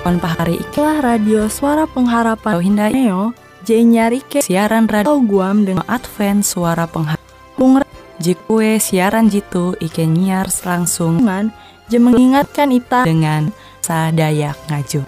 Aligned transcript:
Kon 0.00 0.16
pahari 0.16 0.56
ikilah 0.56 1.04
radio 1.04 1.44
suara 1.52 1.84
pengharapan. 1.84 2.56
Hinda 2.64 2.88
Neo 2.88 3.36
J 3.68 3.84
nyari 3.84 4.24
ke 4.24 4.40
siaran 4.40 4.88
radio 4.88 5.20
guam 5.20 5.68
dengan 5.68 5.84
Advent 5.92 6.40
suara 6.40 6.88
pengharapan. 6.88 7.84
Jikue 8.16 8.80
siaran 8.80 9.28
jitu 9.28 9.76
Ike 9.76 10.08
nyiar 10.08 10.48
langsungan 10.64 11.52
Je 11.92 12.00
mengingatkan 12.00 12.72
ita 12.72 13.04
dengan 13.04 13.52
sadaya 13.84 14.56
ngaju. 14.72 15.04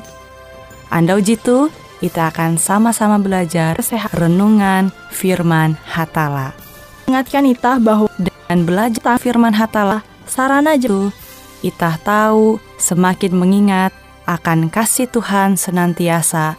Andau 0.93 1.25
jitu 1.25 1.73
kita 2.05 2.29
akan 2.29 2.61
sama-sama 2.61 3.17
belajar 3.17 3.81
sehat 3.81 4.13
renungan 4.13 4.93
firman 5.09 5.73
hatala. 5.89 6.53
Ingatkan 7.09 7.49
ita 7.49 7.81
bahwa 7.81 8.13
dengan 8.21 8.69
belajar 8.69 9.17
firman 9.17 9.57
hatala 9.57 10.05
sarana 10.29 10.77
jitu 10.77 11.09
Itah 11.65 11.97
tahu 12.03 12.59
semakin 12.77 13.33
mengingat 13.39 13.95
akan 14.27 14.71
kasih 14.71 15.11
Tuhan 15.11 15.59
senantiasa 15.59 16.57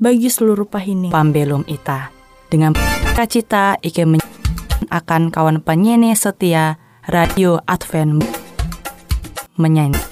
bagi 0.00 0.32
seluruh 0.32 0.66
pahini 0.66 1.12
pambelum 1.12 1.62
ita. 1.68 2.10
Dengan 2.50 2.74
kacita 3.14 3.78
ike 3.78 4.02
akan 4.90 5.30
kawan 5.30 5.62
penyanyi 5.62 6.16
setia 6.18 6.80
Radio 7.06 7.62
Advent 7.68 8.24
menyanyi. 9.60 10.09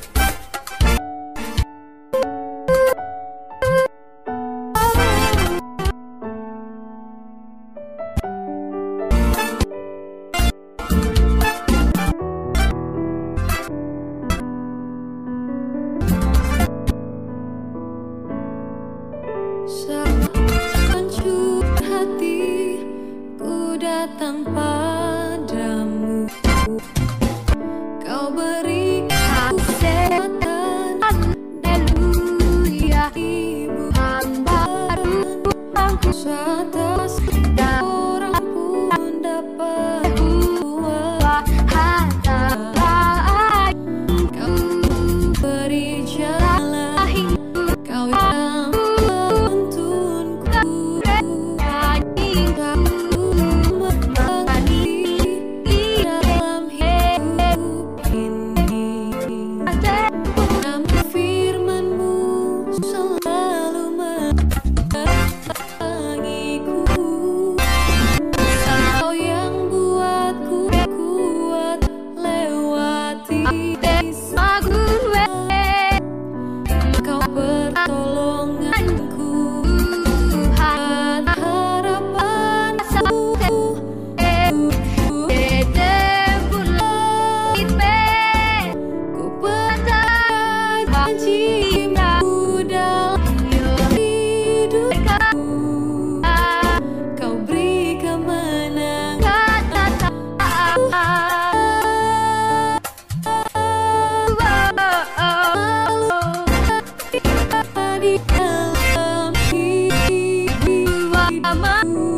mama. 111.58 112.18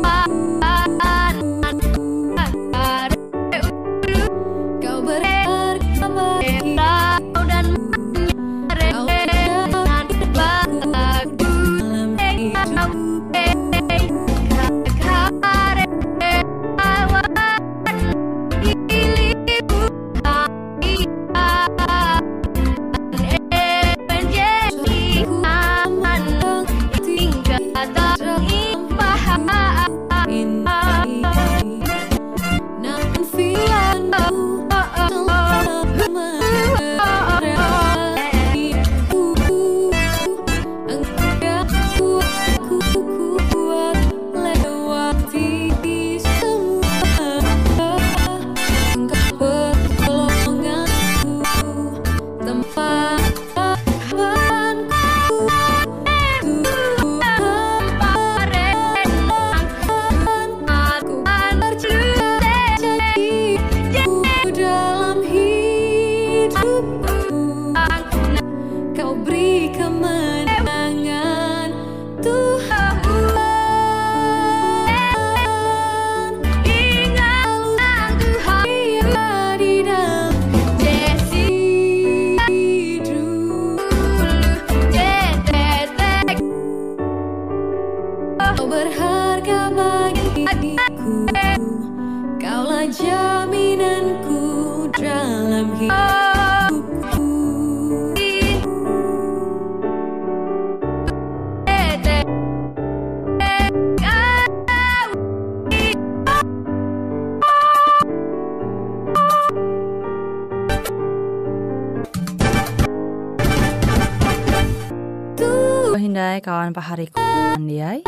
Hindai 116.31 116.47
kawan 116.47 116.71
pahariku 116.71 117.19
Andiai. 117.59 118.07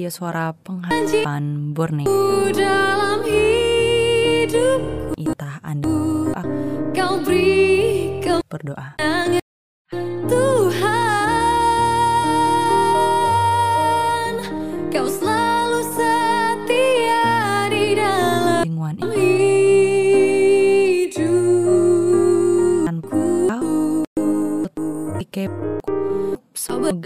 Dia 0.00 0.08
suara 0.08 0.56
pengharapan 0.56 1.76
Borne 1.76 2.08
dalam 2.56 3.20
hidupku. 3.20 5.12
Itah 5.20 5.60
anda 5.60 6.40
kau 6.96 7.20
beri 7.20 8.24
berdoa 8.48 8.96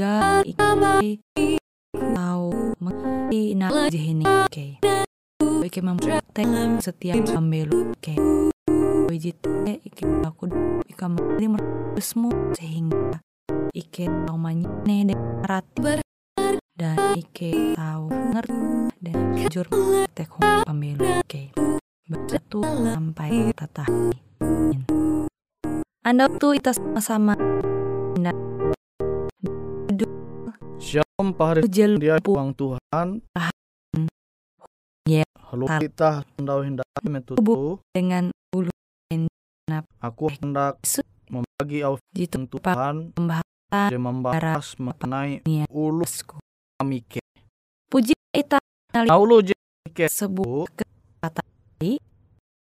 juga 0.00 0.40
ikut 0.48 1.60
tahu 1.92 2.72
mengenai 2.80 3.92
ini 3.92 4.24
oke. 4.24 4.80
Oke 5.60 5.80
memprotek 5.84 6.48
setiap 6.80 7.20
pembelu 7.28 7.92
oke. 7.92 8.16
Wajite 9.12 9.44
eh, 9.68 9.76
ike 9.84 10.08
aku 10.24 10.48
ika 10.88 11.04
mengiri 11.04 11.52
merusmu 11.52 12.32
sehingga 12.56 13.20
ike 13.76 14.08
tahu 14.08 14.40
manyine 14.40 15.12
dekarati 15.12 16.00
dan 16.80 16.96
ike 17.20 17.76
tahu 17.76 18.08
ngerti 18.08 19.04
dan 19.04 19.16
jujur 19.36 19.68
tek 20.16 20.32
pembelu 20.64 21.20
oke. 21.20 21.52
Bersatu 22.08 22.64
sampai 22.64 23.52
tatah. 23.52 23.84
Anda 26.00 26.32
tuh 26.40 26.56
itu 26.56 26.72
sama-sama 26.72 27.36
Shalom 31.20 31.36
pahari 31.36 31.68
jel 31.68 32.00
dia 32.00 32.16
Bang 32.24 32.56
Tuhan. 32.56 33.20
Ya. 35.04 35.20
Halo 35.52 35.68
kita 35.68 36.24
hendak 36.40 36.64
hendak 36.64 36.88
metutu. 37.04 37.76
dengan 37.92 38.32
ulu 38.56 38.72
Aku 40.00 40.32
hendak 40.32 40.80
membagi 41.28 41.84
jitu 42.16 42.40
audiens 42.40 42.48
Tuhan 42.48 43.12
pembahasan 43.12 44.00
membahas 44.00 44.72
mengenai 44.80 45.44
ulu 45.68 46.08
Pasku. 46.08 46.40
mike. 46.88 47.20
puji 47.92 48.16
kita 48.32 48.56
Nah, 48.96 49.20
ulu 49.20 49.44
mike 49.44 50.08
sebuah 50.08 50.72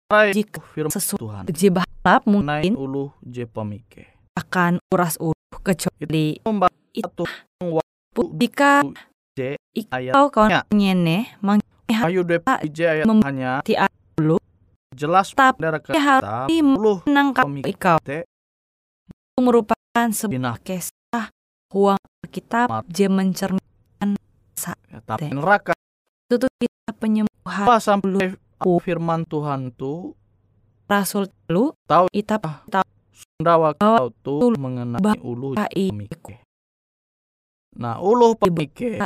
Rai 0.09 0.33
jika 0.33 0.65
firman 0.73 0.97
sesuatu 0.97 1.45
Tuhan. 1.45 1.45
Mengenai 1.45 2.25
mungkin 2.25 2.73
ulu 2.73 3.13
je 3.21 3.45
pamike. 3.45 4.17
akan 4.33 4.81
uras 4.89 5.21
ulu 5.21 5.37
kecuali 5.61 6.41
itu 6.97 7.25
satu 8.17 8.33
jika 8.33 8.81
je 9.37 9.61
ayat 9.93 10.13
kau 10.17 10.33
kau 10.33 10.49
nyene 10.73 11.29
mang 11.45 11.61
ayu 11.93 12.25
de 12.25 12.41
je 12.73 12.85
ayat 12.89 13.05
hanya 13.05 13.61
ti 13.61 13.77
ulu 14.17 14.41
jelas 14.97 15.37
kata 15.37 15.93
hati 15.93 16.65
ulu 16.65 17.05
menangkap 17.05 17.45
pamike 17.45 17.69
ikau 17.69 18.01
te 18.01 18.25
merupakan 19.37 20.09
sebuah 20.09 20.57
kisah 20.65 21.29
huang 21.77 22.01
kitab 22.33 22.89
je 22.89 23.05
mencerminkan 23.13 24.17
Ya, 24.89 25.05
tapi 25.05 25.29
Te. 25.29 25.37
neraka. 25.37 25.77
Itu 26.25 26.41
tuh 26.41 26.51
kita 26.57 26.97
penyembuhan. 26.97 27.69
Apa 27.69 27.77
sampai 27.77 28.33
Ulu. 28.33 28.81
firman 28.81 29.29
Tuhan 29.29 29.69
tuh 29.77 30.17
rasul 30.89 31.29
lu 31.53 31.77
Tahu. 31.85 32.09
kita 32.09 32.41
Sundawa 33.13 33.77
Bahwa 33.77 34.01
kau 34.01 34.09
tuh 34.25 34.41
ulu 34.49 34.57
mengenai 34.57 35.21
ulu 35.21 35.61
pemike. 35.61 36.46
Nah, 37.77 38.01
ulu 38.01 38.33
pemike 38.41 38.97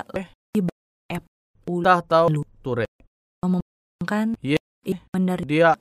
Iba- 0.54 0.74
ep- 1.10 1.26
ulu 1.66 1.82
kita 1.82 2.02
tahu 2.06 2.26
Ulu. 2.30 2.42
ture 2.62 2.86
kan 4.06 4.34
Ye. 4.42 4.58
dari 5.26 5.44
dia 5.44 5.74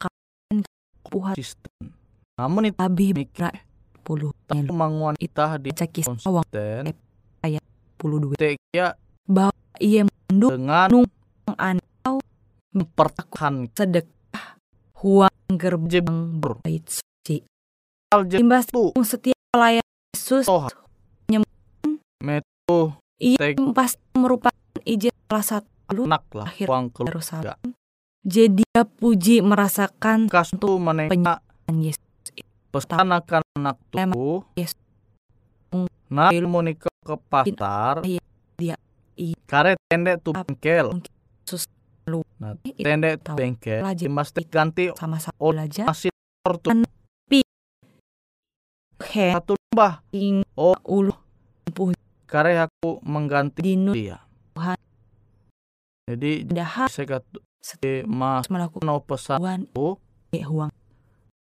puhat 1.08 1.34
konsisten. 1.38 1.94
Namun 2.36 2.70
itu 2.70 2.78
abi 2.82 3.14
pemike 3.14 3.30
bra 3.32 3.52
puluh 4.02 4.34
tapi 4.50 4.66
manguan 4.74 5.14
itah 5.22 5.62
di 5.62 5.70
cakis 5.70 6.10
awang 6.26 6.42
konsisten 6.50 6.90
puluh 7.94 8.18
dua 8.18 8.34
te 8.34 8.58
kia 8.74 8.98
iya 9.78 10.02
menduk 10.02 10.50
dengan 10.50 11.06
an 11.62 11.78
mempertahankan 12.74 13.70
sedekah 13.78 14.58
huang 14.98 15.30
gerbang 15.54 15.90
Jebur. 15.90 16.58
bait 16.66 16.82
suci 16.90 17.46
imbas 18.42 18.66
tu 18.66 18.90
setiap 19.06 19.38
pelayan 19.54 19.86
Yesus 20.18 20.50
toh 20.50 20.66
ia 23.18 23.38
teg- 23.38 23.60
pasti 23.72 24.00
merupakan 24.14 24.56
izin 24.84 25.12
salah 25.26 25.46
satu 25.46 26.02
anak 26.06 26.24
lah 26.32 26.48
akhir 26.48 26.66
uang 26.66 26.86
ke 26.90 27.02
Yerusalem 27.04 27.56
jadi 28.20 28.52
dia 28.52 28.82
puji 28.84 29.42
merasakan 29.42 30.28
kas 30.28 30.52
tu 30.54 30.76
menengah 30.76 31.40
Yesus. 31.70 32.02
Pesan 32.70 33.10
akan 33.10 33.42
anak 33.56 33.78
tu 33.90 34.44
Yes. 34.54 34.74
nah 36.08 36.30
ilmu 36.30 36.60
nikah 36.60 36.90
ke 37.00 37.16
pasar. 37.24 38.02
Iya, 38.02 38.22
dia. 38.58 38.76
Iya. 39.14 39.38
kare 39.46 39.78
tende 39.84 40.18
tu 40.18 40.34
bengkel. 40.34 40.98
Sus 41.44 41.66
lu 42.06 42.26
nah 42.38 42.58
Eh, 42.60 42.74
itu 42.74 42.82
tende 42.82 43.14
tu 43.16 43.34
bengkel. 43.34 43.82
Lajim. 43.82 44.10
mesti 44.10 44.42
ganti 44.44 44.90
sama-sama 44.94 45.38
Oh, 45.38 45.50
belajar. 45.50 45.86
masih 45.86 46.10
tu 46.58 46.70
An- 46.70 46.86
he 49.10 49.28
satu 49.32 49.54
mbah 49.72 50.02
ing 50.12 50.42
Oh. 50.54 50.76
ulu 50.84 51.14
puh 51.70 51.94
kare 52.30 52.54
aku 52.62 53.02
mengganti 53.02 53.66
dinu 53.66 53.98
dia. 53.98 54.22
Tuhan. 54.54 54.78
jadi 56.06 56.32
dah 56.46 56.86
saya 56.86 57.18
kata 57.18 57.42
setiap 57.58 58.06
mas 58.06 58.46
melakukan 58.54 58.86
no 58.86 59.02
pesan 59.02 59.66
tu 59.74 59.98
ke 60.30 60.46
huang. 60.46 60.70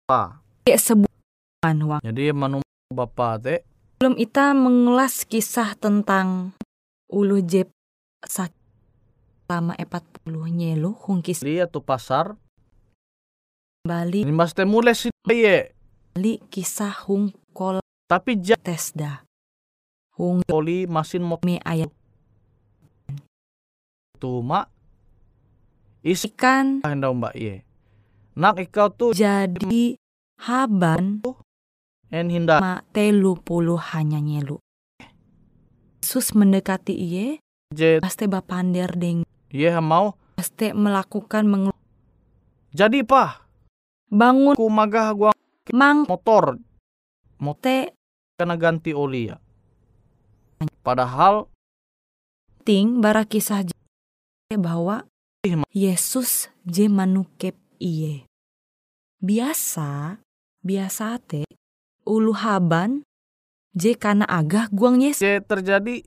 Apa 0.07 0.39
ke 0.63 0.79
sebuah 0.79 1.75
huang. 1.75 2.01
Jadi 2.07 2.31
manu 2.31 2.63
bapak 2.95 3.35
teh 3.43 3.61
belum 3.99 4.15
kita 4.15 4.55
mengulas 4.55 5.27
kisah 5.27 5.75
tentang 5.75 6.55
ulu 7.11 7.43
jep 7.43 7.69
sakit 8.23 8.57
selama 9.51 9.75
40 9.75 10.31
nyelu 10.55 10.95
hungkis 10.95 11.43
lihat 11.43 11.75
tuh 11.75 11.83
pasar? 11.83 12.39
Bali. 13.83 14.23
Ini 14.23 14.31
mas 14.31 14.55
teh 14.55 14.63
mulai 14.63 14.95
sih 14.95 15.11
Bali 15.27 16.39
kisah 16.47 16.95
hung 17.11 17.35
kol 17.51 17.83
tapi 18.07 18.39
jadi 18.39 18.63
tesda 18.63 19.27
hung 20.21 20.45
oli 20.53 20.85
masin 20.85 21.25
mau 21.25 21.41
me 21.41 21.57
ayat 21.65 21.89
tuh 24.21 24.45
mak. 24.45 24.69
Isi 26.05 26.29
ikan. 26.29 26.85
Hendak 26.85 27.17
mbak 27.17 27.35
ye 27.41 27.65
nak 28.37 28.61
ikau 28.61 28.93
tuh 28.93 29.17
jadi 29.17 29.97
haban. 30.45 31.25
En 32.13 32.29
hinda. 32.29 32.61
Ma 32.61 32.85
telu 32.93 33.41
puluh 33.41 33.81
hanya 33.97 34.21
nyelu. 34.21 34.61
Yesus 36.05 36.37
mendekati 36.37 36.93
iye 36.93 37.41
je 37.73 37.97
pasti 38.05 38.29
bapander 38.29 38.93
deng 38.93 39.25
ye 39.49 39.73
mau. 39.81 40.21
Pasti 40.37 40.77
melakukan 40.77 41.49
mengelu 41.49 41.81
jadi 42.77 43.01
pah 43.09 43.49
bangun. 44.13 44.53
Ku 44.53 44.69
magah 44.69 45.17
gua 45.17 45.33
mang 45.73 46.05
motor. 46.05 46.61
Te 47.65 47.97
kena 48.37 48.57
ganti 48.61 48.93
oli 48.93 49.33
ya 49.33 49.37
padahal 50.85 51.49
ting 52.65 53.01
bara 53.01 53.25
kisah 53.25 53.65
je 53.65 53.75
bahwa 54.57 55.09
Yesus 55.73 56.53
je 56.69 56.85
manukep 56.91 57.57
iye. 57.81 58.29
Biasa, 59.25 60.21
biasa 60.61 61.17
te 61.25 61.49
ulu 62.05 62.37
haban 62.37 63.05
je 63.73 63.97
kana 63.97 64.29
agah 64.29 64.69
guang 64.69 65.01
Yesus 65.01 65.25
je 65.25 65.41
terjadi 65.41 66.05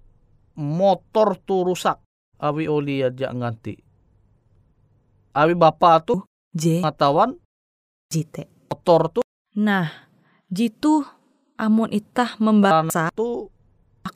motor 0.57 1.37
tuh 1.41 1.65
rusak 1.65 1.97
awi 2.37 2.69
oli 2.69 3.01
aja 3.01 3.33
ganti 3.33 3.73
awi 5.33 5.53
bapak 5.57 6.05
tuh 6.05 6.21
je 6.53 6.81
ngatawan 6.83 7.37
jite. 8.11 8.45
motor 8.69 9.09
tuh 9.09 9.23
Nah, 9.53 10.09
jitu 10.49 11.05
amun 11.61 11.93
itah 11.93 12.41
membaca 12.41 13.13
tuh 13.13 13.52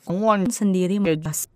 nguan 0.08 0.48
sendiri 0.48 1.00
membahas 1.00 1.48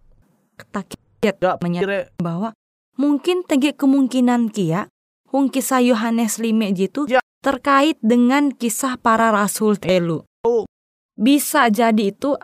ketakit 0.56 0.98
gak 1.22 1.58
pikir 1.62 2.12
bahwa 2.18 2.52
mungkin 2.98 3.46
tegi 3.46 3.72
kemungkinan 3.72 4.52
kia 4.52 4.88
hung 5.32 5.48
kisah 5.48 5.80
Yohanes 5.80 6.36
5 6.36 6.76
jitu 6.76 7.08
Ya. 7.08 7.24
terkait 7.40 7.96
dengan 8.04 8.52
kisah 8.52 9.00
para 9.00 9.32
rasul 9.32 9.80
telu. 9.80 10.28
Oh. 10.44 10.68
Bisa 11.16 11.72
jadi 11.72 12.12
itu 12.12 12.36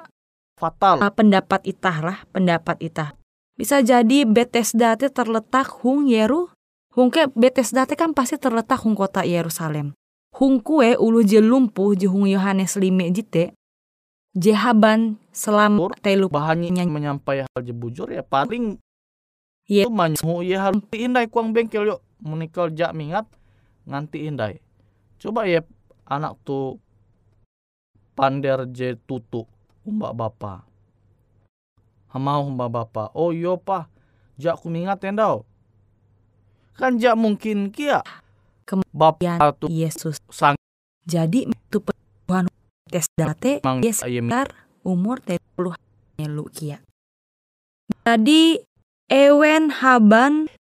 fatal 0.59 0.99
uh, 0.99 1.13
pendapat 1.13 1.63
itah 1.69 1.99
lah, 2.03 2.19
pendapat 2.33 2.81
itah. 2.83 3.11
Bisa 3.55 3.83
jadi 3.85 4.27
Bethesda 4.27 4.95
teh 4.99 5.11
terletak 5.11 5.83
hung 5.83 6.07
Yeru, 6.09 6.51
hung 6.95 7.11
ke 7.11 7.31
Bethesda 7.35 7.87
teh 7.87 7.95
kan 7.95 8.15
pasti 8.17 8.41
terletak 8.41 8.83
hung 8.83 8.99
kota 8.99 9.23
Yerusalem. 9.23 9.95
Hung 10.35 10.61
kue 10.63 10.95
ulu 10.99 11.25
je 11.25 11.41
lumpuh 11.43 11.97
je 11.99 12.07
hung 12.07 12.27
Yohanes 12.29 12.77
5 12.79 13.15
jite, 13.15 13.55
jehaban 14.39 15.19
selama 15.35 15.91
telu 15.99 16.31
bahannya 16.31 16.87
menyampaikan 16.87 17.51
hal 17.51 17.63
je 17.67 17.75
bujur 17.75 18.07
ya 18.07 18.23
paling 18.23 18.79
itu 19.69 19.91
manyu 19.91 20.41
ya 20.47 20.71
harus 20.71 20.81
indai 20.97 21.29
kuang 21.29 21.53
bengkel 21.53 21.85
yuk 21.85 22.01
menikal 22.25 22.73
jak 22.73 22.97
mingat 22.97 23.29
nganti 23.85 24.25
indai. 24.25 24.63
Coba 25.21 25.45
ya 25.45 25.61
anak 26.09 26.41
tuh 26.47 26.81
pander 28.17 28.65
je 28.71 28.97
tutu 29.05 29.45
umbak 29.85 30.15
bapa. 30.17 30.65
Hamau 32.15 32.49
umbak 32.49 32.73
bapa 32.73 33.05
oh 33.13 33.35
yo 33.35 33.61
pa 33.61 33.91
jak 34.41 34.57
ku 34.57 34.73
mingat 34.73 35.05
endau 35.05 35.45
kan 36.79 36.95
jak 36.97 37.19
mungkin 37.19 37.75
kia. 37.75 38.01
Kem- 38.65 38.87
bapa 38.95 39.53
tuh 39.59 39.69
Yesus. 39.69 40.17
sang 40.31 40.57
Jadi 41.09 41.49
tes 42.89 43.07
date 43.15 43.61
dia 43.63 43.93
ayam 44.03 44.27
sekitar 44.27 44.49
umur 44.83 45.21
30 45.21 45.77
lu 46.27 46.47
kia. 46.51 46.83
Jadi 48.09 48.59
Ewen 49.09 49.73
haban 49.73 50.53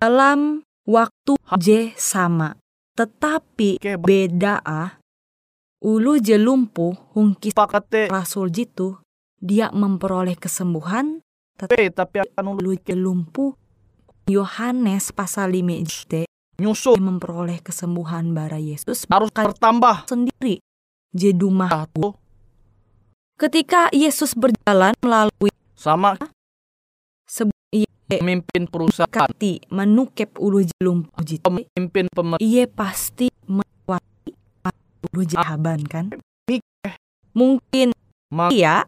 dalam 0.00 0.64
waktu 0.88 1.36
je 1.60 1.92
sama. 1.98 2.56
Tetapi 2.96 3.82
beda 4.00 4.64
ah. 4.64 4.96
Ulu 5.84 6.16
je 6.16 6.40
lumpuh 6.40 6.96
hungkis 7.12 7.52
pakate 7.52 8.08
rasul 8.08 8.48
jitu. 8.48 8.96
Dia 9.36 9.68
memperoleh 9.68 10.40
kesembuhan. 10.40 11.20
pe 11.56 11.92
tapi 11.92 12.24
akan 12.24 12.56
ulu 12.56 12.72
Ulu 12.72 12.80
je 12.80 12.96
lumpuh. 12.96 13.52
Yohanes 14.26 15.14
pasal 15.14 15.54
5 15.54 15.86
jte 15.86 16.26
nyusul 16.56 16.98
memperoleh 16.98 17.60
kesembuhan 17.60 18.32
bara 18.32 18.56
Yesus 18.56 19.04
harus 19.06 19.30
bertambah 19.30 20.08
sendiri. 20.08 20.64
Je 21.16 21.32
dumah. 21.32 21.72
satu 21.72 22.12
Ketika 23.36 23.88
Yesus 23.88 24.32
berjalan 24.32 24.92
melalui 25.00 25.48
sama. 25.72 26.16
Sebuah 27.24 27.88
pemimpin 28.06 28.64
perusahaan. 28.64 29.08
kati 29.08 29.64
menukep 29.68 30.36
ulu 30.36 30.62
je 30.62 30.76
lumpuh 30.78 31.20
jitu. 31.20 31.44
pemimpin 31.44 32.06
Iye 32.38 32.64
pasti 32.64 33.28
melewati 33.44 34.32
ulu 35.08 35.22
jahaban 35.24 35.84
kan? 35.84 36.12
Mik- 36.46 36.64
Mungkin 37.32 37.92
iya 38.48 38.84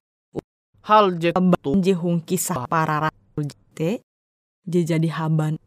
hal 0.80 1.16
je 1.16 1.32
tu 1.60 1.70
je 1.80 1.92
hung 1.92 2.20
kisah 2.20 2.64
para 2.64 3.12
jete 3.36 4.00
je 4.64 4.80
jadi 4.80 5.08
haban. 5.10 5.60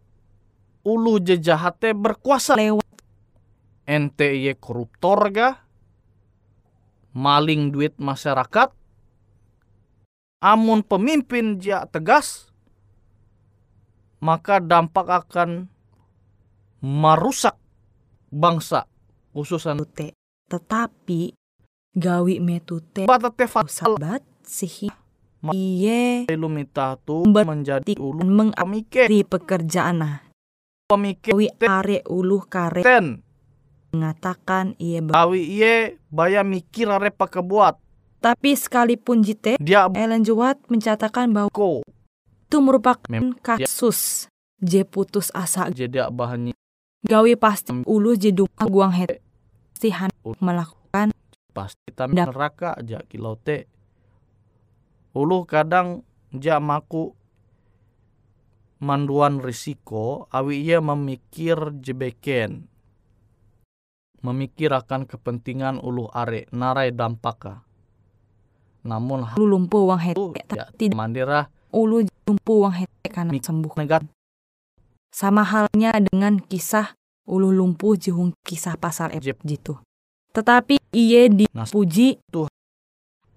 Ulu 0.81 1.21
je 1.21 1.37
jahate 1.37 1.93
berkuasa. 1.93 2.57
Lewat 2.57 2.85
ente 3.85 4.33
iye 4.33 4.57
koruptor 4.57 5.29
ga 5.29 5.61
maling 7.11 7.71
duit 7.71 7.95
masyarakat 7.99 8.71
amun 10.41 10.81
pemimpin 10.81 11.61
ja 11.61 11.85
tegas 11.85 12.51
maka 14.21 14.61
dampak 14.61 15.07
akan 15.25 15.65
merusak 16.81 17.57
bangsa 18.29 18.89
khususan 19.33 19.81
tute. 19.81 20.17
Tetapi 20.49 21.33
gawi 21.91 22.39
metute 22.39 23.03
batate 23.03 23.45
sahabat 23.67 24.23
sih 24.47 24.87
Ma- 25.41 25.51
iye 25.51 26.29
lumita 26.37 26.95
tu 27.01 27.25
menjadi 27.27 27.97
ulu 27.99 28.23
mengakhiri 28.23 29.25
pemikir 29.25 29.27
pekerjaan 29.27 29.95
nah. 29.99 30.17
pemikir 30.87 31.33
are 31.65 31.99
uluh 32.07 32.45
kare 32.47 32.85
ten 32.85 33.25
mengatakan 33.91 34.73
ba- 35.01 35.15
awi 35.21 35.43
iye 35.51 35.75
baya 36.07 36.41
mikir 36.41 36.87
are 36.87 37.11
pakebuat 37.11 37.75
Tapi 38.17 38.53
sekalipun 38.53 39.21
jite 39.21 39.57
dia 39.57 39.89
Ellen 39.91 40.21
Juwat 40.21 40.61
mencatatkan 40.67 41.29
bahwa 41.29 41.49
ko. 41.49 41.81
itu 42.45 42.57
merupakan 42.59 43.09
Mem- 43.09 43.33
kasus. 43.35 44.29
Je 44.61 44.85
putus 44.85 45.33
asa. 45.33 45.67
Jadi 45.67 45.97
bahannya. 46.05 46.53
Gawi 47.01 47.33
pasti 47.33 47.73
ulu 47.81 48.13
je 48.13 48.29
dumah 48.29 48.67
guang 48.69 48.93
het 48.93 49.17
sihan 49.73 50.13
melakukan. 50.37 51.09
Pasti 51.49 51.89
Dap- 51.89 52.13
neraka 52.13 52.77
aja 52.77 53.01
kilau 53.03 53.33
te. 53.33 53.65
Ulu 55.11 55.43
kadang 55.43 56.05
ja 56.29 56.61
maku 56.61 57.17
manduan 58.77 59.37
risiko 59.37 60.29
awi 60.29 60.61
ia 60.63 60.77
memikir 60.77 61.57
jebeken 61.75 62.69
memikir 64.21 64.69
akan 64.69 65.09
kepentingan 65.09 65.81
ulu 65.81 66.05
are 66.13 66.45
narai 66.53 66.93
dampaka 66.93 67.65
namun 68.81 69.25
ulu 69.37 69.45
lumpuh 69.45 69.93
uang 69.93 70.01
het 70.01 70.15
itu 70.17 70.25
ya 70.57 70.65
tidak 70.73 70.97
mandira 70.97 71.49
ulu 71.73 72.05
lumpuh 72.25 72.55
uang 72.65 72.75
het 72.81 72.89
karena 73.09 73.33
sembuh 73.33 73.73
negat 73.77 74.05
sama 75.13 75.45
halnya 75.45 75.93
dengan 76.01 76.41
kisah 76.41 76.93
ulu 77.29 77.53
lumpuh 77.53 77.97
jehung 77.97 78.33
kisah 78.45 78.77
pasal 78.77 79.13
Jep. 79.17 79.37
ep 79.37 79.39
jitu 79.45 79.73
tetapi 80.33 80.79
iye 80.93 81.27
dipuji 81.29 82.17
Tuh. 82.31 82.47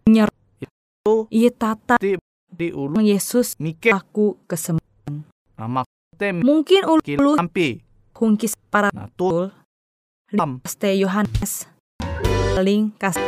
nyer 0.09 0.31
Itu. 0.61 1.29
iye 1.29 1.50
tata 1.53 2.00
di 2.55 2.71
ulu 2.71 3.03
Yesus 3.03 3.59
mikir 3.61 3.97
aku 3.97 4.41
kesembuhan 4.49 5.29
mungkin 6.41 6.81
ulu 6.88 7.00
mikir 7.05 7.19
ulu 7.21 7.33
ampi 7.37 7.85
hung 8.17 8.37
kisah 8.37 8.61
para 8.69 8.88
nah 8.95 9.11
am 10.41 10.61
Ste 10.67 10.99
Yohanes 10.99 11.67
paling 12.55 12.91
kas 12.99 13.19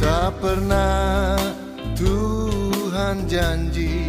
Tak 0.00 0.32
pernah 0.40 1.36
Tuhan 1.94 3.28
janji 3.28 4.08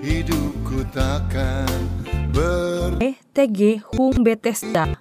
hidupku 0.00 0.82
takkan 0.90 1.98
eh 2.98 3.14
TG 3.34 3.82
hung 3.94 4.26
Bethesda. 4.26 4.98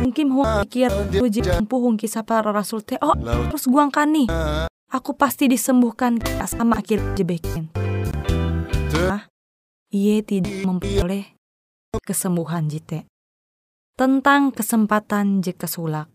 Mungkin 0.00 0.26
hung 0.32 0.48
pikir 0.64 0.92
uji 1.20 1.40
mampu 1.44 1.76
hung 1.80 1.96
kisah 1.96 2.24
para 2.24 2.52
rasul 2.52 2.84
teh 2.84 3.00
oh 3.00 3.16
terus 3.16 3.64
guang 3.68 3.88
kan 3.88 4.12
nih 4.12 4.28
aku 4.90 5.14
pasti 5.14 5.46
disembuhkan 5.46 6.18
sama 6.50 6.82
akhir 6.82 7.14
jebekin 7.14 7.70
ah 9.06 9.24
iye 9.94 10.22
tidak 10.22 10.54
memperoleh 10.66 11.34
kesembuhan 12.06 12.70
jite. 12.70 13.06
Tentang 13.98 14.54
kesempatan 14.54 15.42
je 15.44 15.52
kesulak 15.52 16.08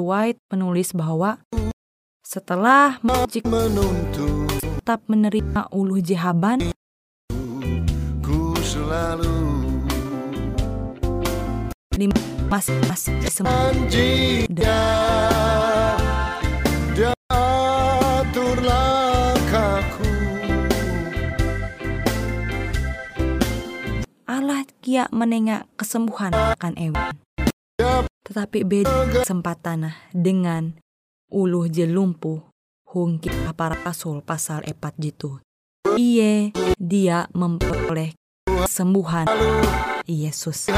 White 0.00 0.40
menulis 0.50 0.90
bahwa 0.96 1.38
setelah 2.24 2.98
Majik 3.04 3.46
menuntut 3.46 4.58
tetap 4.60 5.04
menerima 5.06 5.68
ulu 5.70 6.00
ku 8.24 8.56
selalu 8.64 9.36
masing-masing 12.48 13.20
kia 24.88 25.04
menengak 25.12 25.68
kesembuhan 25.76 26.32
akan 26.32 26.72
Ewan. 26.80 27.12
Tetapi 28.24 28.64
beda 28.64 29.20
kesempatan 29.20 29.92
dengan 30.16 30.80
uluh 31.28 31.68
je 31.68 31.84
lumpuh 31.84 32.40
hung 32.96 33.20
kita 33.20 33.52
para 33.52 33.76
rasul 33.84 34.24
pasal 34.24 34.64
epat 34.64 34.96
jitu. 34.96 35.44
Iye 35.92 36.56
dia 36.80 37.28
memperoleh 37.36 38.16
kesembuhan 38.48 39.28
Yesus. 40.08 40.72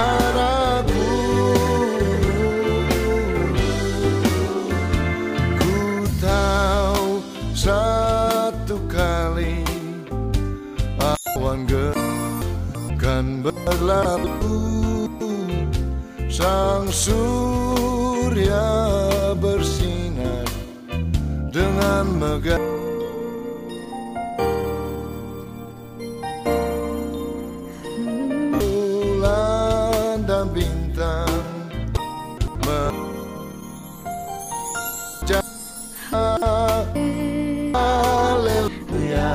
Berlalu 13.41 15.09
sang 16.29 16.87
surya 16.93 18.61
bersinar 19.41 20.45
dengan 21.49 22.05
megah. 22.21 22.61
Bulan 28.61 30.23
dan 30.29 30.47
bintang 30.53 31.41
Haleluya 37.71 39.31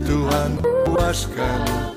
Tuhan 0.00 0.50
puaskan 0.88 1.87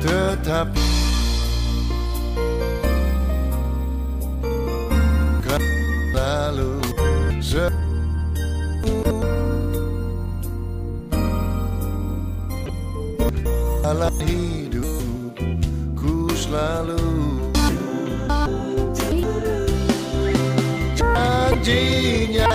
tetapi 0.00 0.88
kan 5.44 5.62
lalu 6.14 6.80
Dalam 13.90 14.14
hidupku 14.22 16.30
selalu. 16.38 17.02
Janjinya 20.94 22.46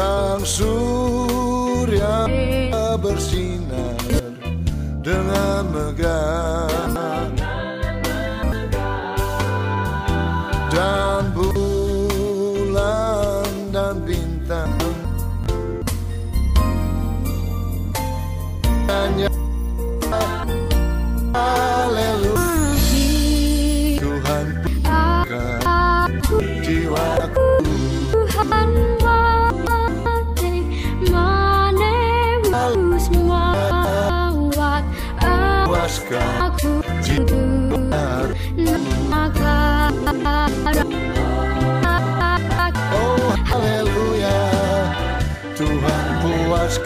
sang 0.00 0.40
surya 0.48 2.24
bersinar 2.96 4.00
dengan 5.04 5.68
megah 5.68 6.59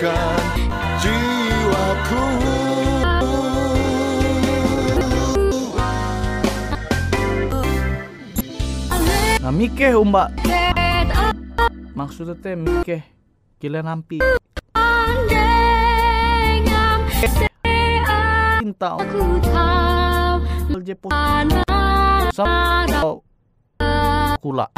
puaskan 0.05 0.45
jiwaku. 1.01 2.25
Nah 9.41 9.53
umba. 9.97 10.29
Maksudnya 11.97 12.35
teh 12.37 12.53
mikeh 12.53 13.03
kila 13.57 13.81
nampi. 13.81 14.21
Cinta. 18.61 19.01
Je 20.85 20.93
sama 22.37 23.01
kula. 24.37 24.69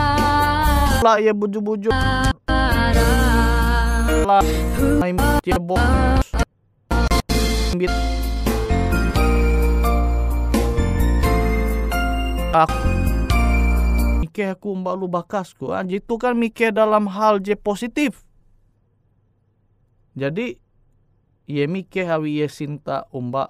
Kula 1.03 1.13
ya 1.19 1.35
buju-buju 1.35 1.91
main 5.03 5.17
dia 5.45 5.61
bos 5.61 6.25
bit. 7.77 7.93
Aku 12.57 12.97
aku 14.45 14.77
mbak 14.77 14.95
lu 15.01 15.09
bakasku. 15.09 15.73
Ah, 15.73 15.81
itu 15.87 16.21
kan 16.21 16.37
mikir 16.37 16.69
dalam 16.75 17.09
hal 17.09 17.41
je 17.41 17.57
positif. 17.57 18.21
Jadi 20.13 20.61
ye 21.49 21.65
mikir 21.65 22.05
awi 22.09 22.45
ye 22.45 22.49
sinta 22.53 23.09
umba 23.13 23.49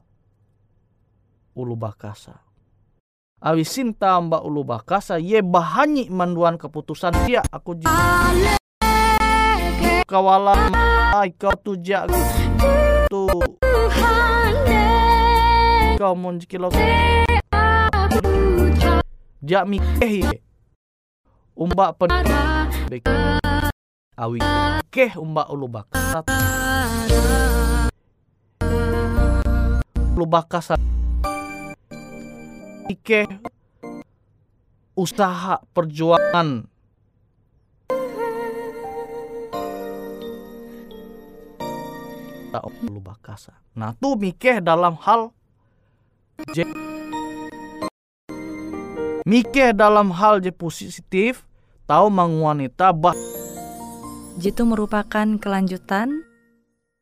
ulu 1.59 1.75
bakasa. 1.75 2.43
Awi 3.43 3.67
sinta 3.67 4.15
umba 4.19 4.43
ulu 4.43 4.63
bakasa 4.63 5.19
ye 5.19 5.43
bahanyi 5.43 6.07
manduan 6.11 6.55
keputusan 6.59 7.15
dia. 7.27 7.43
Aku 7.51 7.75
ji 7.79 7.87
kawalan 10.07 10.71
ai 11.19 11.35
kau 11.35 11.51
tujak 11.59 12.07
tu. 13.11 13.27
Kau 15.99 16.15
mun 16.15 16.39
kilo 16.47 16.71
jak 19.43 19.67
mikir 19.67 20.31
ye. 20.31 20.39
Umba 21.59 21.91
pen 21.99 22.15
awi. 24.15 24.39
Keh 24.95 25.13
umba 25.19 25.51
ulu 25.51 25.67
bakasa 25.67 26.23
ulu 30.17 30.25
bakasa 30.25 30.79
ike 32.89 33.29
usaha 34.97 35.61
perjuangan 35.75 36.65
Tak 42.57 42.65
ulu 42.89 43.05
bakasa 43.05 43.53
nah 43.77 43.93
tuh 43.93 44.17
mikeh 44.17 44.65
dalam 44.65 44.97
hal 45.05 45.29
je 46.57 46.65
mikeh 49.29 49.77
dalam 49.77 50.09
hal 50.09 50.41
je 50.41 50.49
positif 50.49 51.45
tahu 51.85 52.09
mang 52.09 52.41
wanita 52.41 52.97
bah 52.97 53.13
Jitu 54.41 54.65
merupakan 54.65 55.41
kelanjutan 55.41 56.21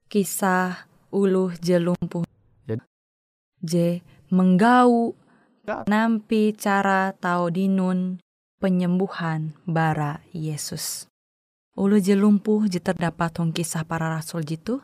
kisah 0.06 0.86
uluh 1.10 1.50
jelumpuh. 1.58 2.22
Jadi- 2.62 2.86
J 3.58 4.02
menggau 4.30 5.18
nampi 5.90 6.54
cara 6.54 7.10
tau 7.18 7.50
dinun 7.50 8.22
penyembuhan 8.62 9.54
bara 9.66 10.22
Yesus. 10.30 11.10
Ulu 11.74 11.98
jelumpuh 11.98 12.70
je 12.70 12.78
terdapat 12.78 13.34
hong 13.42 13.50
kisah 13.50 13.82
para 13.82 14.14
rasul 14.14 14.46
jitu. 14.46 14.78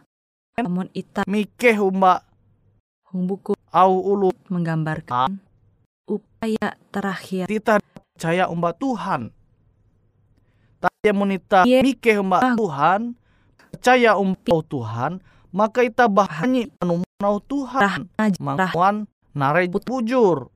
Namun 0.58 0.90
ita 0.90 1.22
mikeh 1.28 1.78
umba. 1.78 2.26
Hong 3.10 3.26
buku 3.26 3.54
au 3.70 3.92
ulu. 4.02 4.30
menggambarkan 4.50 5.38
upaya 6.10 6.74
terakhir. 6.90 7.46
Kita 7.46 7.78
percaya 7.78 8.50
umba 8.50 8.74
Tuhan. 8.74 9.30
Tapi 10.82 11.14
monita 11.14 11.62
Ye. 11.62 11.84
mikeh 11.86 12.18
umba 12.18 12.42
Ah. 12.42 12.56
Tuhan, 12.58 13.14
percaya 13.70 14.18
umba 14.18 14.58
Tuhan, 14.66 15.22
maka 15.54 15.86
kita 15.86 16.10
bahani 16.10 16.66
anu 16.82 17.06
manau 17.06 17.38
Tuhan. 17.38 17.78
rah 17.78 17.96
Mangkuan 18.42 19.06
narai 19.36 19.70
bujur. 19.70 20.50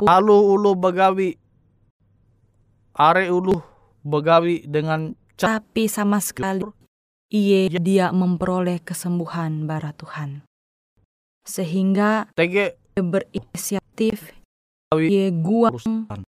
Lalu 0.00 0.36
ulu 0.56 0.72
begawi. 0.80 1.36
Are 2.96 3.24
ulu 3.28 3.60
begawi 4.00 4.64
dengan 4.64 5.12
tapi 5.36 5.88
sama 5.88 6.20
sekali 6.20 6.64
iye 7.30 7.70
dia 7.70 8.10
memperoleh 8.10 8.82
kesembuhan 8.82 9.64
bara 9.64 9.94
Tuhan. 9.94 10.42
Sehingga 11.46 12.26
tege 12.34 12.74
ia 12.76 13.02
berinisiatif 13.02 14.34
Awi- 14.90 15.08
ye 15.08 15.24
gua 15.30 15.70
urusan. 15.70 16.26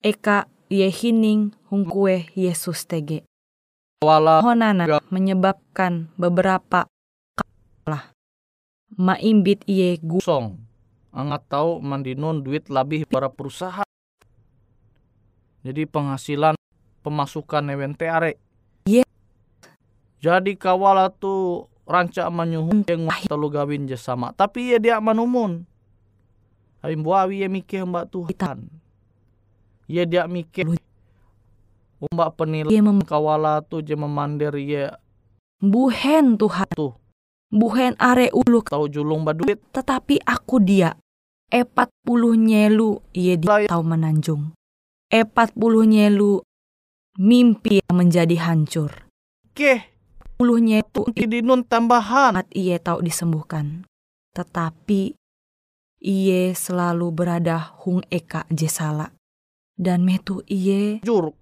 eka 0.00 0.46
ye 0.70 0.86
hining 0.88 1.50
hung 1.68 1.82
kue 1.84 2.30
Yesus 2.32 2.86
tege. 2.86 3.26
Wala 4.00 4.38
Honana 4.40 4.86
menyebabkan 5.10 6.14
beberapa 6.14 6.86
kalah 7.34 8.14
maimbit 8.94 9.66
iye 9.66 9.98
gu 9.98 10.22
song 10.22 10.62
angat 11.10 11.42
tahu 11.50 11.80
mandinun 11.82 12.44
duit 12.44 12.68
lebih 12.70 13.08
para 13.08 13.26
perusahaan. 13.32 13.88
Jadi 15.66 15.82
penghasilan 15.88 16.54
pemasukan 17.02 17.66
event 17.74 17.98
are. 18.06 18.38
Jadi 20.20 20.56
kawala 20.56 21.12
tu 21.12 21.64
ranca 21.84 22.26
manyuhun 22.32 22.82
yang 22.88 23.06
telu 23.28 23.52
gawin 23.52 23.86
je 23.86 23.94
sama. 23.94 24.32
Tapi 24.32 24.74
ya 24.74 24.78
dia 24.80 24.96
manumun. 24.98 25.68
Tapi 26.80 26.94
buawi 26.98 27.44
ya 27.44 27.48
mikir 27.52 27.84
mbak 27.84 28.10
Tuhan. 28.10 28.68
Ya 29.86 30.02
dia 30.02 30.26
mikir 30.26 30.66
Mbak 31.96 32.30
penilai 32.36 32.76
mem 32.84 33.00
kawala 33.00 33.64
tu 33.64 33.80
je 33.80 33.96
memandir 33.96 34.52
ya 34.60 35.00
buhen 35.62 36.36
Tuhan. 36.36 36.68
Tuh. 36.76 36.92
Buhen 37.48 37.94
are 37.96 38.28
ulu 38.34 38.60
tahu 38.66 38.90
julung 38.90 39.24
baduit 39.24 39.62
tetapi 39.72 40.20
aku 40.26 40.60
dia. 40.60 40.98
Epat 41.48 41.88
puluh 42.02 42.34
nyelu 42.34 42.98
ia 43.14 43.38
dia 43.38 43.70
tahu 43.70 43.82
menanjung. 43.86 44.52
Epat 45.08 45.54
puluh 45.54 45.86
nyelu 45.86 46.42
mimpi 47.16 47.80
menjadi 47.88 48.36
hancur. 48.42 49.06
ke 49.56 49.95
Puluh 50.36 50.60
nyelu 50.60 51.08
dinun 51.16 51.64
tambahan 51.64 52.44
ia 52.52 52.76
tahu 52.76 53.00
disembuhkan. 53.00 53.88
Tetapi 54.36 55.16
ia 56.04 56.42
selalu 56.52 57.08
berada 57.08 57.72
hung 57.80 58.04
eka 58.12 58.44
jesala. 58.52 59.16
Dan 59.76 60.04
metu 60.08 60.40
ia 60.48 61.00
jur 61.04 61.36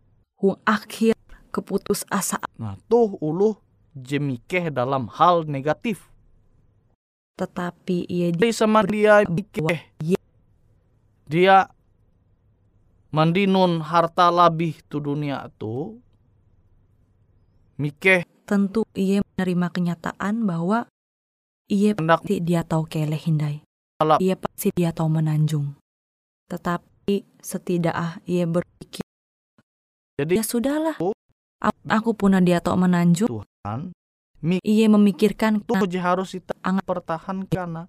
hung 0.44 0.58
akhir 0.66 1.14
keputus 1.54 2.02
asa 2.10 2.42
nah 2.58 2.74
tuh 2.90 3.14
uluh 3.22 3.56
jemikeh 3.94 4.68
dalam 4.68 5.06
hal 5.06 5.46
negatif 5.46 6.10
tetapi 7.38 8.04
ia 8.10 8.28
di 8.34 8.36
jadi 8.36 8.50
sama 8.50 8.82
dia 8.82 9.22
mikeh 9.24 9.80
Iya. 10.02 10.20
dia 11.30 11.56
mandinun 13.14 13.80
harta 13.80 14.28
labih 14.34 14.76
tu 14.90 14.98
dunia 14.98 15.46
tu 15.54 16.02
mikeh 17.78 18.26
tentu 18.44 18.84
ia 18.92 19.24
menerima 19.24 19.66
kenyataan 19.72 20.44
bahwa 20.44 20.86
ia 21.66 21.96
pasti 21.96 22.44
dia 22.44 22.60
tahu 22.62 22.84
keleh 22.84 23.18
hindai. 23.18 23.64
Ia 24.20 24.36
pasti 24.36 24.68
dia 24.76 24.92
tahu 24.92 25.08
menanjung. 25.08 25.74
Tetapi 26.52 27.24
setidak 27.40 27.96
ah 27.96 28.12
ia 28.28 28.44
berpikir, 28.44 29.04
jadi 30.20 30.40
ya 30.40 30.44
sudahlah. 30.44 30.96
Aku 31.88 32.12
pun 32.12 32.36
dia 32.44 32.60
tahu 32.60 32.76
menanjung. 32.76 33.28
Tuhan 33.28 33.96
Ia 34.44 34.92
memikirkan 34.92 35.64
tuh 35.64 35.80
harus 35.96 36.36
kita 36.36 36.52
pertahankan 36.84 37.88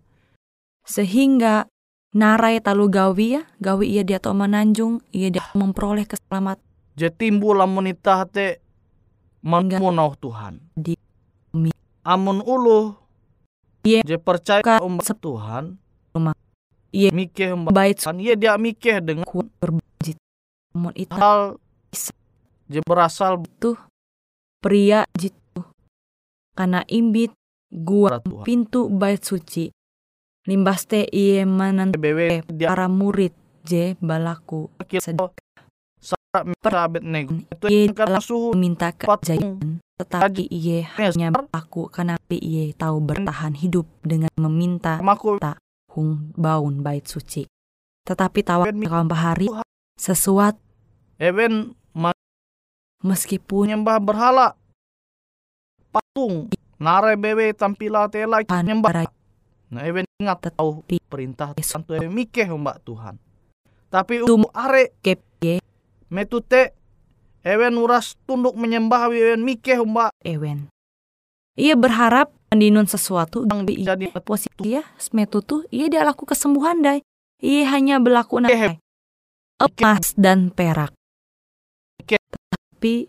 sehingga 0.88 1.68
narai 2.16 2.64
talu 2.64 2.88
gawi 2.88 3.42
ya, 3.42 3.44
gawi 3.60 4.00
ia 4.00 4.08
dia 4.08 4.24
tahu 4.24 4.40
menanjung, 4.40 5.04
ia 5.12 5.28
dia 5.28 5.44
memperoleh 5.52 6.08
keselamatan 6.08 6.64
je 6.96 7.12
timbul 7.12 7.60
lamun 7.60 7.92
te 8.32 8.64
menmunau 9.46 10.18
Tuhan. 10.18 10.58
Di- 10.74 10.98
amun 12.02 12.42
uluh. 12.42 12.98
Iya. 13.86 14.02
je 14.02 14.18
percaya 14.18 14.66
Ka- 14.66 14.82
umat 14.82 15.06
Tuhan. 15.06 15.78
Iya. 16.96 17.14
mikeh 17.14 17.54
mbak 17.54 17.76
bait 17.76 17.98
kan 18.00 18.18
iya 18.18 18.34
dia 18.34 18.56
mikeh 18.58 19.04
dengan 19.04 19.28
kuat 19.28 19.46
berbanjit. 19.62 20.18
Namun 20.74 20.96
itu 20.98 21.12
hal 21.14 21.60
je 22.66 22.80
berasal 22.82 23.44
pria 24.64 25.06
jitu 25.14 25.62
karena 26.58 26.82
imbit 26.88 27.36
gua 27.70 28.24
Tuhan. 28.24 28.42
pintu 28.48 28.88
bait 28.90 29.22
suci. 29.22 29.70
Limbas 30.48 30.88
teh 30.90 31.06
iye 31.10 31.44
menantu 31.46 32.00
BW 32.00 32.48
dia 32.50 32.72
para 32.74 32.88
murid 32.90 33.36
je 33.68 33.94
balaku. 34.02 34.72
Sedek 34.88 35.36
sarap 36.06 36.46
sabet 36.62 37.02
nego. 37.02 37.42
Itu 37.50 37.68
karena 37.98 38.22
suhu 38.22 38.54
minta 38.54 38.94
kejayaan. 38.94 39.82
tetapi 39.96 40.52
iye 40.52 40.84
hanya 41.00 41.32
berlaku 41.32 41.88
karena 41.88 42.20
iye 42.28 42.76
tahu 42.76 43.00
bertahan 43.00 43.56
hidup 43.56 43.88
dengan 44.04 44.28
meminta 44.36 45.00
maku 45.00 45.40
hung 45.96 46.36
baun 46.36 46.84
bait 46.84 47.08
suci. 47.08 47.48
Tetapi 48.04 48.44
tawa 48.44 48.68
kawan 48.68 49.08
bahari 49.08 49.48
sesuatu 49.96 50.60
even 51.16 51.72
meskipun 53.00 53.72
nyembah 53.72 53.98
berhala. 54.04 54.48
Patung. 55.96 56.52
Nare 56.76 57.16
BW 57.16 57.56
tampila 57.56 58.12
tela 58.12 58.44
nyembah 58.44 59.08
nah 59.66 59.82
even 59.82 60.06
ingat 60.22 60.54
tahu 60.54 60.86
perintah 61.10 61.56
santu 61.64 61.98
mikeh 61.98 62.46
mbak 62.52 62.84
Tuhan. 62.86 63.16
Tapi 63.90 64.22
umu 64.28 64.52
are 64.52 64.92
kep 65.00 65.24
metute 66.16 66.72
even 67.44 67.76
uras 67.76 68.16
tunduk 68.24 68.56
menyembah 68.56 69.12
even 69.12 69.44
mikeh 69.44 69.84
mbak. 69.84 70.16
Ewen. 70.24 70.72
Ia 71.60 71.76
berharap 71.76 72.32
mendinun 72.52 72.88
sesuatu 72.88 73.44
yang 73.44 73.68
tapi 73.68 73.84
jadi 73.84 74.06
posisi 74.24 74.80
ya 74.80 74.84
smetu 74.96 75.44
tuh 75.44 75.68
ia 75.76 75.92
dia 75.92 76.08
laku 76.08 76.24
kesembuhan 76.24 76.80
dai. 76.80 77.04
Ia 77.44 77.68
hanya 77.76 78.00
berlaku 78.00 78.40
nakai 78.40 78.80
emas 79.60 80.16
dan 80.16 80.52
perak. 80.56 80.96
Tapi 82.00 83.08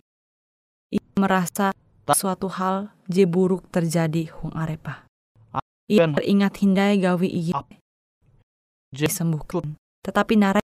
ia 0.90 1.06
merasa 1.18 1.74
suatu 2.14 2.46
hal 2.50 2.90
je 3.10 3.26
buruk 3.26 3.66
terjadi 3.70 4.30
hung 4.42 4.54
arepa. 4.54 5.06
Ia 5.86 6.06
Ben. 6.06 6.18
teringat 6.18 6.54
hindai 6.62 6.98
gawi 6.98 7.30
ia 7.30 7.62
Je- 8.94 9.06
disembuhkan. 9.10 9.78
Tetapi 10.02 10.38
narai 10.38 10.62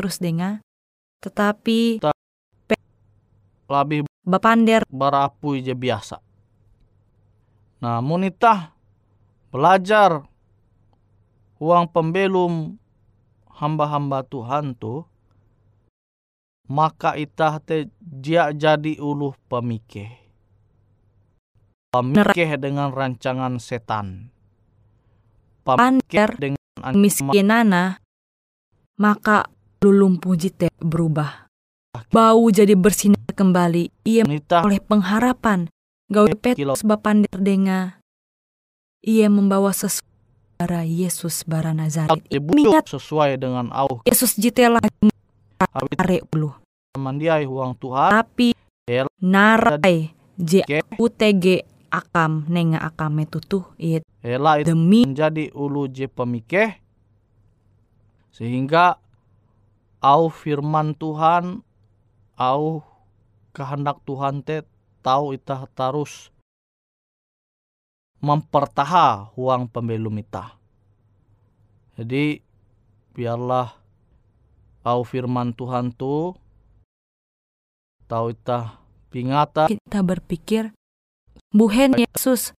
terus 0.00 0.20
dengar 0.20 0.64
tetapi 1.18 2.02
lebih 3.68 4.08
bapander 4.24 4.82
barapu 4.88 5.58
je 5.58 5.74
biasa. 5.74 6.22
Nah, 7.78 8.02
munitah 8.02 8.74
belajar 9.52 10.26
uang 11.62 11.84
pembelum 11.90 12.74
hamba-hamba 13.50 14.24
Tuhan 14.26 14.74
tu, 14.78 15.06
maka 16.70 17.14
itah 17.18 17.58
te 17.62 17.90
dia 17.98 18.50
jadi 18.54 18.98
uluh 18.98 19.34
pemikeh. 19.50 20.10
Pemikeh 21.88 22.50
dengan 22.60 22.92
rancangan 22.92 23.56
setan. 23.58 24.30
Pander 25.64 26.30
dengan 26.40 26.96
miskinana 26.96 28.00
maka 28.96 29.46
lulumpuh 29.82 30.34
jite 30.34 30.68
berubah. 30.78 31.50
Bau 32.12 32.44
jadi 32.50 32.74
bersinar 32.78 33.32
kembali. 33.34 33.90
Ia 34.06 34.22
oleh 34.62 34.80
pengharapan. 34.82 35.70
Gawe 36.08 36.32
petrus 36.40 36.80
bapander 36.86 37.36
denga 37.36 38.00
ia 39.04 39.28
membawa 39.28 39.70
sesuatu 39.76 40.08
bara 40.58 40.82
Yesus 40.82 41.46
bara 41.46 41.70
Nazaret. 41.70 42.18
Sesuai 42.90 43.38
dengan 43.38 43.70
au 43.70 44.02
Yesus 44.02 44.34
jitela 44.34 44.82
awit 44.82 45.98
are 46.02 46.18
ulu 46.34 46.50
mandiai 46.98 47.46
uang 47.46 47.78
Tuhan. 47.78 48.10
Tapi 48.10 48.58
El- 48.90 49.12
narai 49.22 50.10
je 50.34 50.66
Ke. 50.66 50.82
UTG 50.98 51.62
akam 51.94 52.42
nenga 52.50 52.82
akam 52.82 53.22
tutuh 53.30 53.70
iet 53.78 54.02
Ela 54.18 54.58
demi 54.58 55.06
menjadi 55.06 55.54
ulu 55.54 55.86
je 55.86 56.10
pemikeh. 56.10 56.74
Sehingga 58.34 58.98
au 59.98 60.30
firman 60.30 60.94
Tuhan 60.94 61.62
au 62.38 62.86
kehendak 63.50 63.98
Tuhan 64.06 64.46
te 64.46 64.62
tahu 65.02 65.34
itah 65.34 65.66
tarus 65.74 66.30
mempertaha 68.18 69.30
huang 69.34 69.70
pembelum 69.70 70.18
itah. 70.18 70.58
Jadi 71.98 72.42
biarlah 73.14 73.74
au 74.86 75.00
firman 75.02 75.50
Tuhan 75.54 75.90
tu 75.90 76.34
tahu 78.06 78.30
itah 78.30 78.78
pingata 79.10 79.66
kita 79.66 80.00
berpikir 80.00 80.70
buhen 81.50 81.98
Yesus 81.98 82.56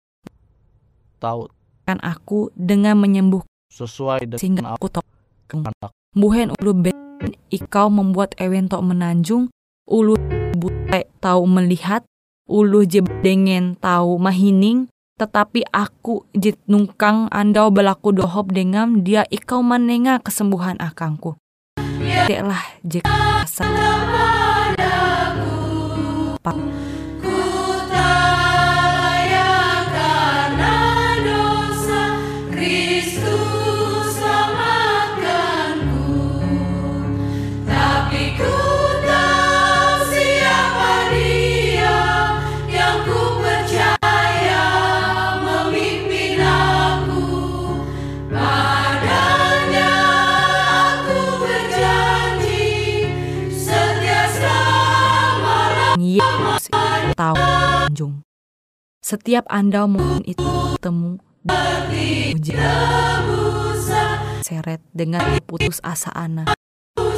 tahu 1.22 1.48
kan 1.86 2.02
aku 2.04 2.52
dengan 2.52 3.00
menyembuhkan 3.00 3.48
sesuai 3.72 4.28
dengan 4.28 4.40
sehingga 4.40 4.62
au 4.66 4.76
aku 4.76 4.88
tahu 4.92 5.06
kehendak 5.48 5.92
buhen 6.12 6.52
ben 6.82 7.07
ikau 7.48 7.88
membuat 7.88 8.36
ewen 8.38 8.68
tok 8.68 8.84
menanjung 8.84 9.48
ulu 9.88 10.14
butai 10.56 11.08
tahu 11.18 11.48
melihat 11.48 12.04
ulu 12.48 12.84
je 12.84 13.04
dengen 13.24 13.76
tahu 13.80 14.20
mahining 14.20 14.88
tetapi 15.18 15.66
aku 15.74 16.22
jit 16.30 16.54
nungkang 16.70 17.26
andau 17.34 17.74
belaku 17.74 18.14
dohop 18.14 18.54
dengan 18.54 19.02
dia 19.02 19.26
ikau 19.34 19.66
menenga 19.66 20.22
kesembuhan 20.22 20.78
akangku. 20.78 21.34
Deklah 22.30 22.62
je 22.86 23.02
asa 23.02 23.66
tahu 57.18 57.34
kunjung. 57.90 58.22
Setiap 59.02 59.50
Anda 59.50 59.90
mungkin 59.90 60.22
itu 60.22 60.46
ujian 62.38 63.22
seret 64.46 64.78
dengan 64.94 65.42
putus 65.42 65.82
asa 65.82 66.14
ana. 66.14 66.46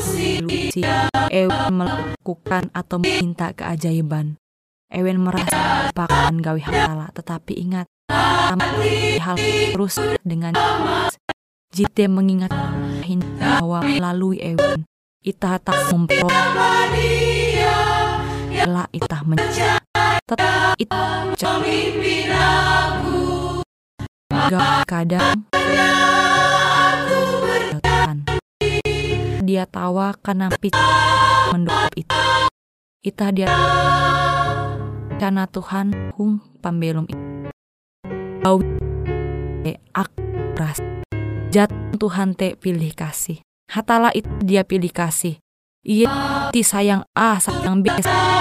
Si 0.00 0.80
Ewen 1.28 1.76
melakukan 1.76 2.72
atau 2.72 2.96
meminta 2.96 3.52
keajaiban. 3.52 4.40
Ewen 4.90 5.20
merasa 5.22 5.92
pakan 5.92 6.42
gawi 6.42 6.64
hatala, 6.66 7.12
tetapi 7.14 7.54
ingat, 7.54 7.86
hal 9.20 9.36
terus 9.70 10.00
dengan 10.26 10.56
jite 11.70 12.10
mengingat 12.10 12.50
bahwa 13.38 13.86
melalui 13.86 14.42
Ewen, 14.42 14.82
itah 15.22 15.62
tak 15.62 15.78
memperoleh 15.94 17.30
lah 18.66 18.86
itah 18.92 19.22
mencari 19.24 19.89
tetap 20.30 20.78
itah 20.78 21.34
Gak 24.50 24.86
kadang 24.86 25.42
dia 29.42 29.66
tawa 29.66 30.14
karena 30.22 30.46
pit 30.62 30.70
mendukung 31.50 31.90
itu. 31.98 32.14
Itah 33.02 33.30
dia 33.34 33.50
karena 35.18 35.50
Tuhan 35.50 36.14
hung 36.14 36.38
pambelum 36.62 37.10
itu. 37.10 37.26
Au 38.46 38.62
te 39.66 39.82
ak 39.90 40.14
ras. 40.54 40.78
Jat 41.50 41.74
Tuhan 41.98 42.38
te 42.38 42.54
pilih 42.54 42.94
kasih. 42.94 43.42
Hatala 43.66 44.14
itu 44.14 44.30
dia 44.46 44.62
pilih 44.62 44.94
kasih. 44.94 45.42
Iya 45.80 46.12
ti 46.52 46.60
sayang 46.60 47.08
A 47.16 47.40
sayang 47.40 47.80
B 47.80 47.88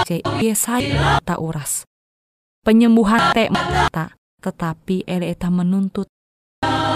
C 0.04 0.20
Iya 0.20 0.52
sayang 0.52 1.24
tak 1.24 1.40
uras. 1.40 1.88
Penyembuhan 2.60 3.32
te 3.32 3.48
mata. 3.48 4.12
Tetapi 4.44 5.08
ele 5.08 5.32
eta 5.32 5.48
menuntut. 5.48 6.04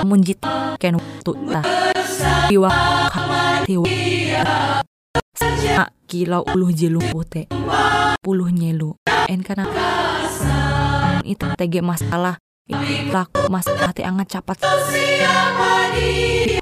Munjit 0.05 0.45
ken 0.77 1.01
waktu 1.01 1.33
ta. 1.49 1.65
Tiwa 2.53 2.69
tiwa. 3.65 3.89
Kilau 6.05 6.45
uluh 6.53 6.77
jilu 6.77 7.01
pute. 7.09 7.49
Puluh 8.21 8.53
nyelu. 8.53 9.01
En 9.33 9.41
karena 9.41 9.65
itu 11.25 11.49
tege 11.57 11.81
masalah. 11.81 12.37
Laku 13.09 13.49
mas 13.49 13.65
hati 13.65 14.05
anget 14.05 14.37
capat. 14.37 14.61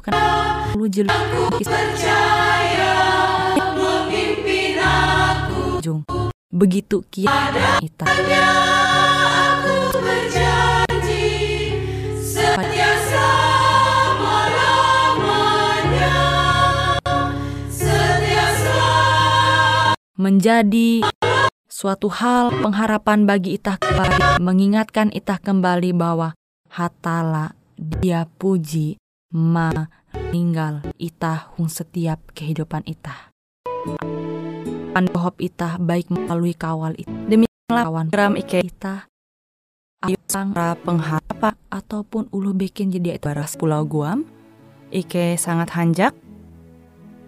Kan 0.03 0.15
uluh 0.79 0.87
jilu 0.87 1.11
jung 5.83 6.07
begitu 6.55 7.03
kia 7.11 7.51
ita 7.83 8.07
menjadi 20.23 21.03
suatu 21.67 22.07
hal 22.07 22.55
pengharapan 22.63 23.27
bagi 23.27 23.59
itah 23.59 23.75
kembali 23.75 24.39
mengingatkan 24.39 25.11
itah 25.11 25.43
kembali 25.43 25.91
bahwa 25.91 26.39
hatala 26.71 27.59
dia 27.75 28.31
puji 28.39 29.03
ma 29.35 29.91
tinggal 30.31 30.87
itah 31.03 31.51
hung 31.59 31.67
setiap 31.67 32.23
kehidupan 32.39 32.87
itah 32.87 33.35
Pandohop 34.93 35.41
itah 35.41 35.81
baik 35.81 36.13
melalui 36.13 36.53
kawal 36.53 36.93
itah. 37.01 37.17
Demi 37.25 37.49
lawan 37.73 38.13
geram 38.13 38.37
ike 38.37 38.61
itah 38.61 39.09
ayo 40.05 40.19
sangra 40.29 40.77
pengharapan 40.77 41.57
ataupun 41.73 42.29
ulu 42.35 42.53
bikin 42.53 42.93
jadi 42.93 43.17
baras 43.17 43.57
pulau 43.57 43.89
Guam 43.89 44.29
Ike 44.93 45.41
sangat 45.41 45.73
hanjak. 45.73 46.13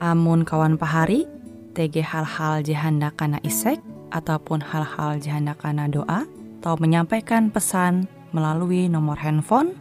Amun 0.05 0.45
kawan 0.45 0.77
pahari 0.77 1.25
TG 1.73 2.05
hal-hal 2.05 2.61
jihanda 2.61 3.09
kana 3.17 3.41
isek 3.41 3.81
ataupun 4.13 4.61
hal-hal 4.61 5.17
jihanda 5.17 5.57
kana 5.57 5.89
doa 5.89 6.29
atau 6.61 6.77
menyampaikan 6.77 7.49
pesan 7.49 8.05
melalui 8.37 8.93
nomor 8.93 9.17
handphone 9.17 9.73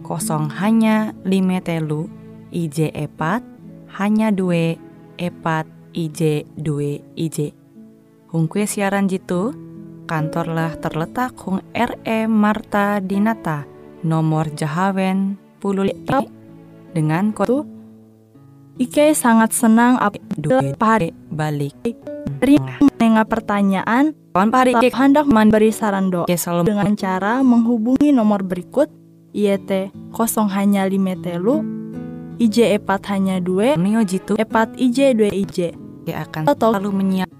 kosong 0.00 0.48
hanya 0.48 1.12
lima 1.28 1.60
telu 1.60 2.08
IJ 2.56 2.96
epat 2.96 3.44
hanya 4.00 4.32
dua 4.32 4.80
epat 5.20 5.68
IJ 5.96 6.44
dua 6.60 7.00
IJ 7.16 7.56
Hungkue 8.28 8.68
siaran 8.68 9.08
jitu 9.08 9.56
kantorlah 10.04 10.76
terletak 10.76 11.32
Hung 11.40 11.64
RE 11.72 12.28
Marta 12.28 13.00
Dinata 13.00 13.64
nomor 14.04 14.52
Jahawen 14.52 15.40
puluh 15.56 15.88
dengan 16.92 17.32
kode 17.32 17.64
Ike 18.76 19.16
sangat 19.16 19.56
senang 19.56 19.96
apa 19.96 20.20
pare 20.76 21.16
balik. 21.32 21.80
Dari 22.44 22.60
menengah 22.60 23.24
pertanyaan 23.24 24.12
kawan 24.36 24.52
pare 24.52 24.76
tak 24.76 24.92
hendak 24.92 25.24
memberi 25.24 25.72
saran 25.72 26.12
doa 26.12 26.28
dengan 26.60 26.92
cara 26.92 27.40
menghubungi 27.40 28.12
nomor 28.12 28.44
berikut 28.44 28.92
IET 29.32 29.96
0 30.12 30.52
hanya 30.52 30.84
5 30.84 31.24
telu 31.24 31.64
IJ 32.36 32.76
epat 32.76 33.16
hanya 33.16 33.40
2 33.40 33.80
neo 33.80 34.04
jitu. 34.04 34.36
Epat 34.36 34.76
IJ 34.76 35.16
2 35.16 35.32
IJ 35.32 35.85
ke 36.06 36.14
akan 36.14 36.46
selalu 36.46 36.90
menyiap 36.94 37.30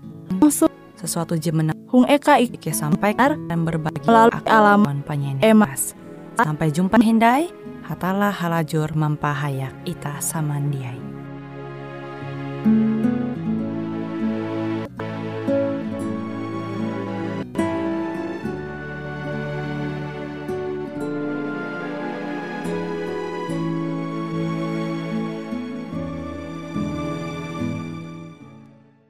langsung 0.43 0.71
sesuatu 0.99 1.39
jemena 1.39 1.71
Hung 1.87 2.03
Eka 2.11 2.43
Ik 2.43 2.59
ke 2.59 2.75
sampaikan 2.75 3.39
dan 3.47 3.63
berbagi 3.63 4.03
Melalui 4.03 4.35
akan 4.35 4.51
alamat 4.51 4.97
penyanyi 5.07 5.41
emas 5.47 5.95
sampai 6.35 6.75
jumpa 6.75 6.99
hindai 6.99 7.47
hatalah 7.87 8.35
halajur 8.35 8.91
mempahayak 8.99 9.71
ita 9.87 10.19
samandiai 10.19 10.99